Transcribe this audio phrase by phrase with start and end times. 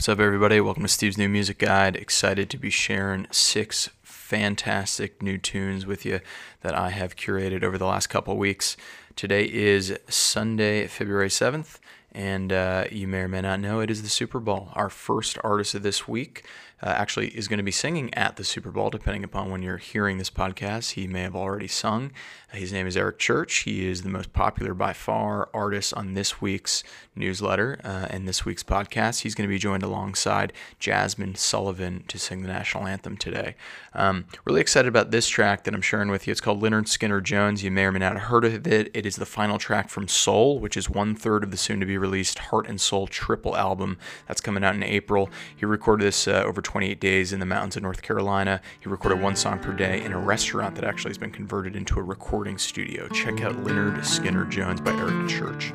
[0.00, 0.62] What's up, everybody?
[0.62, 1.94] Welcome to Steve's New Music Guide.
[1.94, 6.20] Excited to be sharing six fantastic new tunes with you
[6.62, 8.78] that I have curated over the last couple weeks.
[9.14, 11.80] Today is Sunday, February 7th,
[12.12, 14.70] and uh, you may or may not know it is the Super Bowl.
[14.74, 16.44] Our first artist of this week
[16.82, 19.76] uh, actually is going to be singing at the Super Bowl, depending upon when you're
[19.76, 20.92] hearing this podcast.
[20.92, 22.12] He may have already sung.
[22.52, 23.58] His name is Eric Church.
[23.58, 26.82] He is the most popular by far artist on this week's
[27.14, 29.20] newsletter uh, and this week's podcast.
[29.20, 33.54] He's going to be joined alongside Jazmine Sullivan to sing the national anthem today.
[33.94, 36.32] Um, really excited about this track that I'm sharing with you.
[36.32, 37.62] It's called Lynyrd Skynyrd Jones.
[37.62, 38.90] You may or may not have heard of it.
[38.94, 41.86] It is the final track from Soul, which is one third of the soon to
[41.86, 45.30] be released Heart and Soul triple album that's coming out in April.
[45.54, 48.60] He recorded this uh, over 28 days in the mountains of North Carolina.
[48.80, 51.98] He recorded one song per day in a restaurant that actually has been converted into
[52.00, 53.06] a recording studio.
[53.08, 55.72] Check out Lynyrd Skynyrd Jones by Eric Church.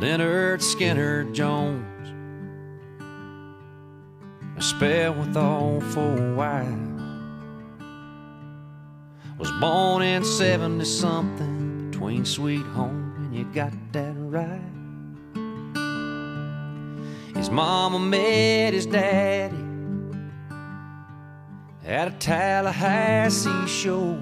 [0.00, 1.84] Lynyrd Skynyrd Jones,
[4.56, 6.91] a spell with all four wives
[9.42, 14.60] was born in 70 something between Sweet Home and you got that right.
[17.34, 19.56] His mama met his daddy
[21.84, 24.16] at a Tallahassee show.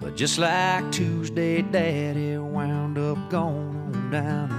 [0.00, 4.57] But just like Tuesday, Daddy wound up going down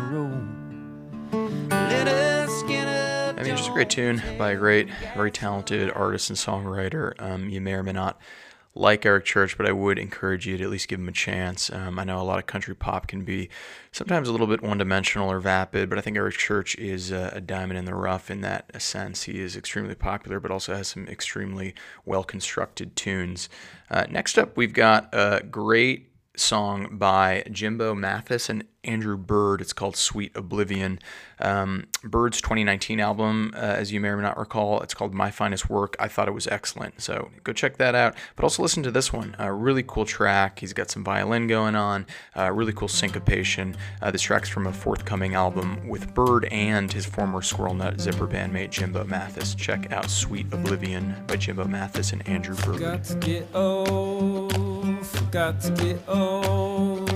[3.80, 7.13] great tune by a great, very talented artist and songwriter.
[7.17, 8.19] Um, you may or may not
[8.75, 11.69] like Eric Church, but I would encourage you to at least give him a chance.
[11.72, 13.47] Um, I know a lot of country pop can be
[13.94, 17.31] sometimes a little bit one dimensional or vapid, but I think Eric Church is a,
[17.35, 19.23] a diamond in the rough in that sense.
[19.23, 23.47] He is extremely popular, but also has some extremely well constructed tunes.
[23.89, 29.61] Uh, next up, we've got a great song by Jimbo Mathus and Andrew Bird.
[29.61, 30.99] It's called Sweet Oblivion.
[31.39, 35.31] Um, Bird's 2019 album, uh, as you may or may not recall, it's called My
[35.31, 35.95] Finest Work.
[36.00, 37.01] I thought it was excellent.
[37.01, 38.16] So go check that out.
[38.35, 39.35] But also listen to this one.
[39.38, 40.59] A really cool track.
[40.59, 43.75] He's got some violin going on, really cool syncopation.
[44.01, 48.28] Uh, this track's from a forthcoming album with Bird and his former Squirrel Nut Zipper
[48.28, 49.57] bandmate Jimbo Mathus.
[49.57, 52.79] Check out Sweet Oblivion by Jimbo Mathus and Andrew Bird.
[55.29, 57.07] Forgot to get old.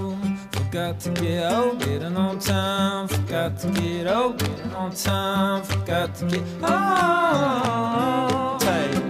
[0.51, 3.07] Forgot to get old, getting on time.
[3.07, 5.63] Forgot to get old, getting on time.
[5.63, 6.69] Forgot to get old.
[8.62, 9.01] Tight.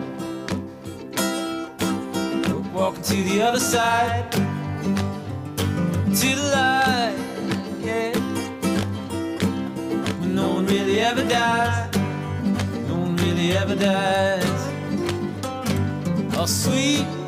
[2.73, 4.39] Walking to the other side, to
[6.39, 7.17] the light,
[7.81, 8.13] yeah.
[10.21, 11.93] When no one really ever dies,
[12.87, 14.69] no one really ever dies.
[16.37, 17.22] Oh, sweet.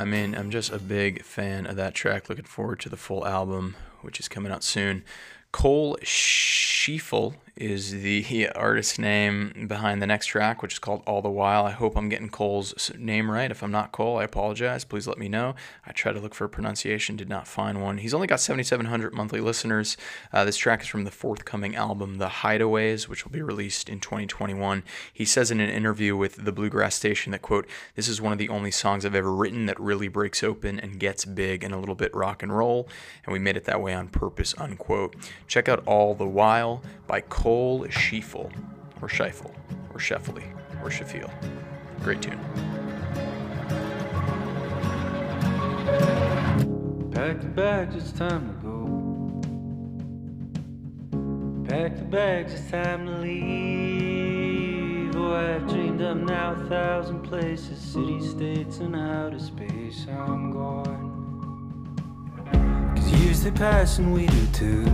[0.00, 2.30] I mean, I'm just a big fan of that track.
[2.30, 5.04] Looking forward to the full album, which is coming out soon.
[5.52, 11.28] Cole Schieffel is the artist name behind the next track, which is called All the
[11.28, 11.66] While.
[11.66, 13.50] I hope I'm getting Cole's name right.
[13.50, 14.84] If I'm not Cole, I apologize.
[14.84, 15.54] Please let me know.
[15.86, 17.98] I tried to look for a pronunciation, did not find one.
[17.98, 19.98] He's only got 7,700 monthly listeners.
[20.32, 24.00] Uh, this track is from the forthcoming album, The Hideaways, which will be released in
[24.00, 24.82] 2021.
[25.12, 28.38] He says in an interview with the Bluegrass Station that, quote, this is one of
[28.38, 31.78] the only songs I've ever written that really breaks open and gets big and a
[31.78, 32.88] little bit rock and roll,
[33.26, 35.14] and we made it that way on purpose, unquote.
[35.46, 38.48] Check out All the While by Cole Cole Schieffel,
[39.02, 39.52] or Scheifel,
[39.92, 40.44] or Sheffley,
[40.84, 41.32] or Sheffield.
[42.00, 42.38] Great tune.
[47.10, 48.86] Pack the bags, it's time to go.
[51.68, 55.16] Pack the bags, it's time to leave.
[55.16, 60.06] Oh, I've dreamed up now a thousand places, cities, states, and outer space.
[60.08, 61.10] I'm gone.
[62.94, 64.86] Cause years they pass and we do too.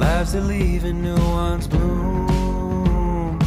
[0.00, 3.38] Lives leave and new ones bloom.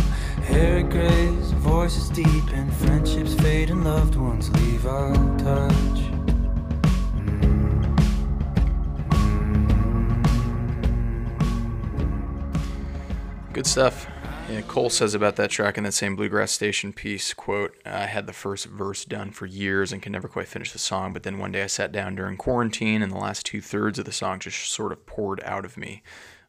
[0.43, 5.73] Hair grays, voices deep, and friendships fade, and loved ones leave our touch.
[13.51, 14.05] Good stuff.
[14.47, 18.27] Yeah, Cole says about that track in that same Bluegrass Station piece, quote, I had
[18.27, 21.39] the first verse done for years and could never quite finish the song, but then
[21.39, 24.37] one day I sat down during quarantine and the last two thirds of the song
[24.39, 26.03] just sort of poured out of me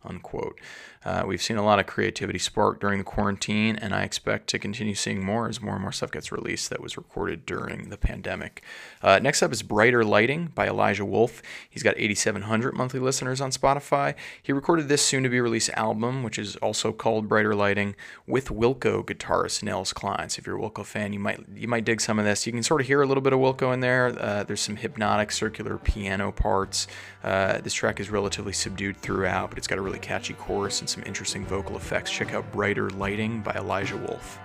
[0.04, 0.58] unquote.
[1.04, 4.58] Uh, we've seen a lot of creativity spark during the quarantine, and I expect to
[4.58, 7.98] continue seeing more as more and more stuff gets released that was recorded during the
[7.98, 8.62] pandemic.
[9.02, 11.42] Uh, next up is Brighter Lighting by Elijah Wolf.
[11.68, 14.14] He's got 8,700 monthly listeners on Spotify.
[14.42, 17.96] He recorded this soon to be released album, which is also called Brighter Lighting,
[18.26, 20.30] with Wilco guitarist Nels Cline.
[20.30, 22.46] So if you're a Wilco fan, you might you might dig some of this.
[22.46, 24.14] You can sort of hear a little bit of Wilco in there.
[24.18, 26.86] Uh, there's some hypnotic circular piano parts.
[27.22, 30.88] Uh, this track is relatively subdued throughout, but it's got a really catchy chorus and
[30.88, 32.10] some interesting vocal effects.
[32.10, 34.38] Check out Brighter Lighting by Elijah Wolf.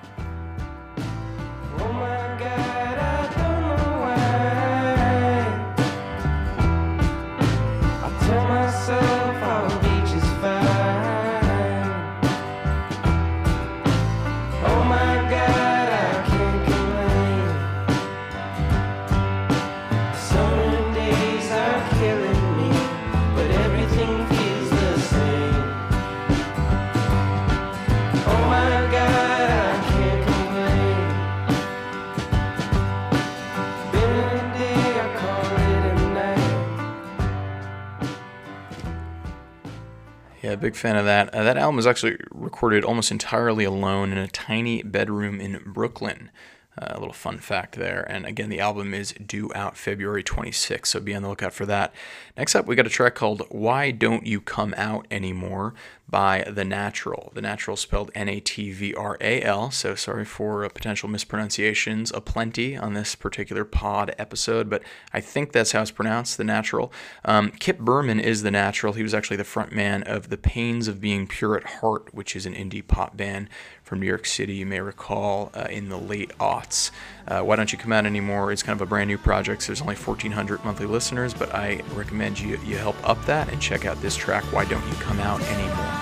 [40.50, 41.32] Yeah, big fan of that.
[41.32, 46.32] Uh, that album was actually recorded almost entirely alone in a tiny bedroom in Brooklyn.
[46.80, 48.10] Uh, a little fun fact there.
[48.10, 51.66] And again, the album is due out February 26th, so be on the lookout for
[51.66, 51.94] that.
[52.38, 55.74] Next up, we got a track called Why Don't You Come Out Anymore
[56.08, 57.34] by The Natvral.
[57.34, 61.10] The Natvral spelled N A T V R A L, so sorry for uh, potential
[61.10, 64.82] mispronunciations aplenty on this particular pod episode, but
[65.14, 66.92] I think that's how it's pronounced, The Natvral.
[67.26, 68.96] Um, Kip Berman is The Natvral.
[68.96, 72.36] He was actually the front man of The Pains of Being Pure at Heart, which
[72.36, 73.50] is an indie pop band
[73.90, 76.92] from New York City, you may recall, uh, in the late aughts.
[77.28, 79.68] Uh, Why Don't You Come Out Anymore It's kind of a brand new project, so
[79.68, 83.86] there's only 1,400 monthly listeners, but I recommend you, you help up that and check
[83.86, 85.99] out this track, Why Don't You Come Out Anymore.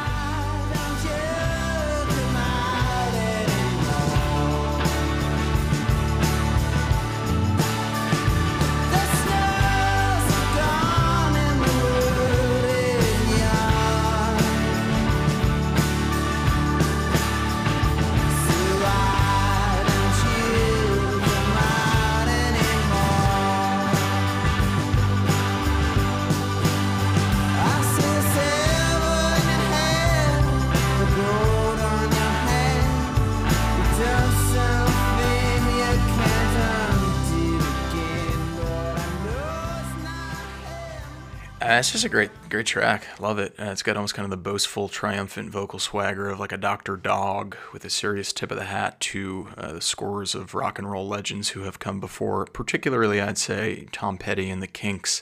[41.77, 43.05] Uh, it's just a great, great track.
[43.19, 43.53] Love it.
[43.59, 46.97] Uh, it's got almost kind of the boastful, triumphant vocal swagger of like a Dr.
[46.97, 50.89] Dog with a serious tip of the hat to uh, the scores of rock and
[50.89, 55.21] roll legends who have come before, particularly, I'd say, Tom Petty and the Kinks.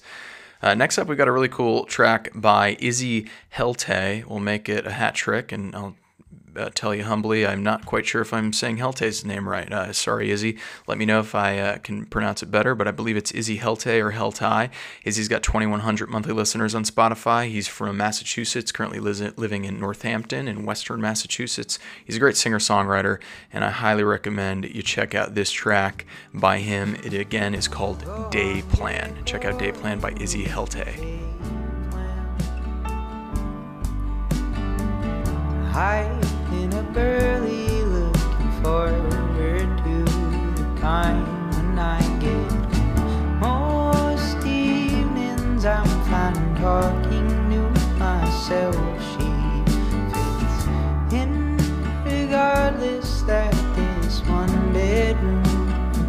[0.61, 4.23] Uh, next up, we've got a really cool track by Izzy Helte.
[4.23, 5.97] We'll make it a hat trick, and I'll
[6.57, 9.71] uh, tell you humbly, I'm not quite sure if I'm saying Helte's name right.
[9.71, 10.57] Uh, sorry, Izzy.
[10.87, 13.59] Let me know if I uh, can pronounce it better, but I believe it's Izzy
[13.59, 14.69] Helte or Heltai.
[15.03, 17.49] Izzy's got 2,100 monthly listeners on Spotify.
[17.49, 21.79] He's from Massachusetts, currently li- living in Northampton in western Massachusetts.
[22.03, 23.19] He's a great singer songwriter,
[23.51, 26.95] and I highly recommend you check out this track by him.
[27.03, 29.15] It again is called Day Plan.
[29.25, 31.25] Check out Day Plan by Izzy Helte.
[36.61, 39.95] In a burly looking forward to
[40.57, 42.51] the time when I get
[43.39, 47.61] most evenings I'm fine talking to
[47.99, 48.75] myself.
[49.09, 49.29] She
[50.11, 50.61] fits
[51.21, 51.31] in
[52.05, 55.43] regardless that this one bedroom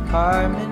[0.07, 0.66] apartment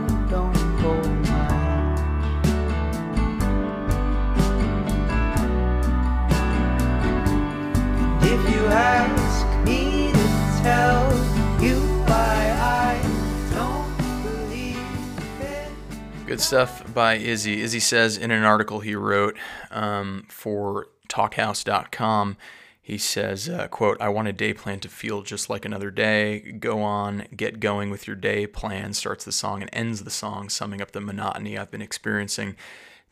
[16.35, 17.63] Good stuff by Izzy.
[17.63, 19.37] Izzy says in an article he wrote
[19.71, 22.37] um, for talkhouse.com,
[22.83, 26.41] he says, uh, quote, I want a day plan to feel just like another day.
[26.41, 30.49] Go on, get going with your day plan, starts the song and ends the song,
[30.49, 32.57] summing up the monotony I've been experiencing.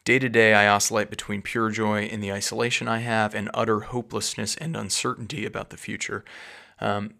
[0.05, 3.79] Day to day, I oscillate between pure joy in the isolation I have and utter
[3.83, 6.25] hopelessness and uncertainty about the future.
[6.81, 7.15] Um,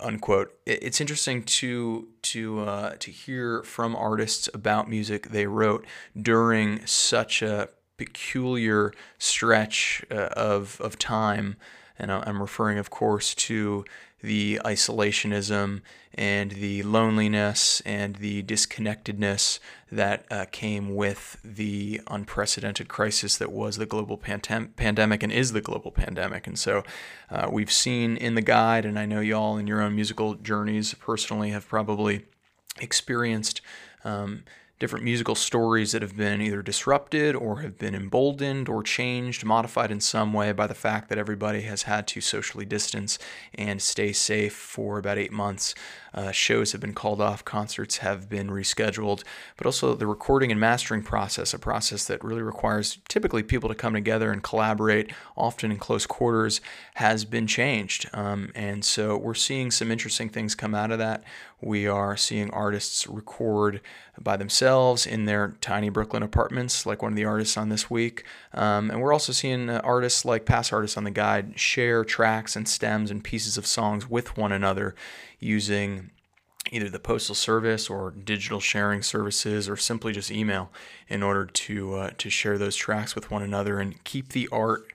[0.00, 0.52] unquote.
[0.66, 5.86] It's interesting to to uh, to hear from artists about music they wrote
[6.20, 11.56] during such a peculiar stretch uh, of of time
[11.96, 13.84] And I'm referring, of course, to
[14.24, 15.82] the isolationism
[16.14, 19.58] and the loneliness and the disconnectedness
[19.92, 25.52] that uh, came with the unprecedented crisis that was the global pandem- pandemic and is
[25.52, 26.46] the global pandemic.
[26.46, 26.84] And so
[27.30, 30.94] uh, we've seen in the guide, and I know y'all in your own musical journeys
[30.94, 32.24] personally have probably
[32.80, 33.60] experienced.
[34.04, 34.44] Um,
[34.78, 39.90] different musical stories that have been either disrupted or have been emboldened or changed, modified
[39.90, 43.18] in some way by the fact that everybody has had to socially distance
[43.54, 45.74] and stay safe for about eight months.
[46.14, 49.24] Uh, shows have been called off, concerts have been rescheduled,
[49.56, 53.74] but also the recording and mastering process, a process that really requires typically people to
[53.74, 56.60] come together and collaborate, often in close quarters,
[56.94, 58.08] has been changed.
[58.12, 61.24] Um, and so we're seeing some interesting things come out of that.
[61.60, 63.80] We are seeing artists record
[64.20, 68.24] by themselves in their tiny Brooklyn apartments, like one of the artists on this week.
[68.52, 72.54] Um, and we're also seeing uh, artists like past artists on the guide share tracks
[72.54, 74.94] and stems and pieces of songs with one another
[75.38, 76.10] using
[76.72, 80.70] either the postal service or digital sharing services or simply just email
[81.08, 84.86] in order to uh, to share those tracks with one another and keep the art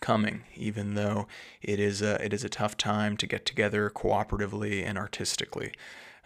[0.00, 1.26] coming even though
[1.62, 5.72] it is a, it is a tough time to get together cooperatively and artistically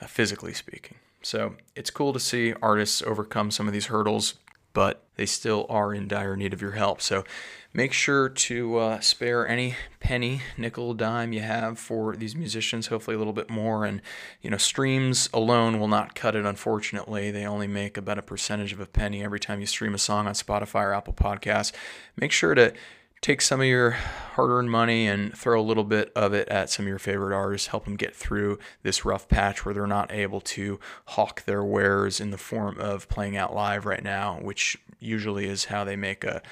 [0.03, 4.35] uh, physically speaking so it's cool to see artists overcome some of these hurdles
[4.79, 7.01] but they still are in dire need of your help.
[7.01, 7.25] So
[7.73, 13.15] make sure to uh, spare any penny, nickel, dime you have for these musicians, hopefully
[13.15, 13.85] a little bit more.
[13.85, 14.01] And,
[14.41, 17.31] you know, streams alone will not cut it, unfortunately.
[17.31, 20.27] They only make about a percentage of a penny every time you stream a song
[20.27, 21.73] on Spotify or Apple Podcasts.
[22.17, 22.73] Make sure to
[23.21, 26.71] take some of your hard earned money and throw a little bit of it at
[26.71, 30.13] some of your favorite artists, help them get through this rough patch where they're not
[30.13, 34.77] able to hawk their wares in the form of playing out live right now, which
[35.01, 36.43] usually is how they make a,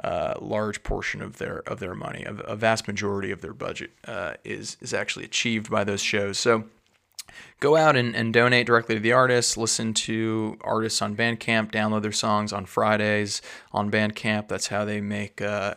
[0.00, 2.24] a large portion of their of their money.
[2.24, 6.38] A, a vast majority of their budget uh, is is actually achieved by those shows.
[6.38, 6.64] So
[7.60, 12.02] go out and, and donate directly to the artists, listen to artists on Bandcamp, download
[12.02, 13.40] their songs on Fridays
[13.72, 14.48] on Bandcamp.
[14.48, 15.74] That's how they make uh,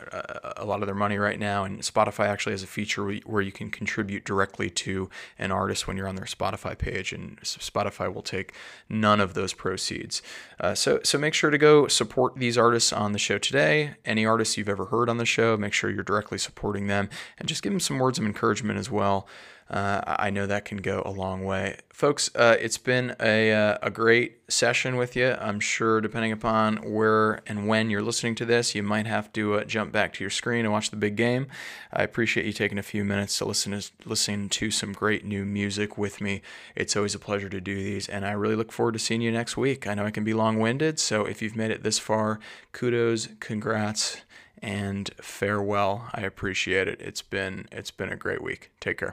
[0.56, 1.64] a lot of their money right now.
[1.64, 5.96] And Spotify actually has a feature where you can contribute directly to an artist when
[5.96, 8.52] you're on their Spotify page, and Spotify will take
[8.88, 10.22] none of those proceeds.
[10.60, 13.94] Uh, so, so make sure to go support these artists on the show today.
[14.04, 17.48] Any artists you've ever heard on the show, make sure you're directly supporting them and
[17.48, 19.26] just give them some words of encouragement as well.
[19.70, 21.78] Uh, I know that can go a long way.
[21.92, 25.36] Folks, uh, it's been a, uh, a great session with you.
[25.38, 29.56] I'm sure, depending upon where and when you're listening to this, you might have to
[29.56, 31.48] uh, jump back to your screen and watch the big game.
[31.92, 35.44] I appreciate you taking a few minutes to listen to, listen to some great new
[35.44, 36.40] music with me.
[36.74, 39.30] It's always a pleasure to do these, and I really look forward to seeing you
[39.30, 39.86] next week.
[39.86, 42.40] I know I can be long winded, so if you've made it this far,
[42.72, 44.22] kudos, congrats
[44.62, 46.08] and farewell.
[46.14, 47.00] I appreciate it.
[47.00, 48.70] It's been it's been a great week.
[48.80, 49.12] Take care.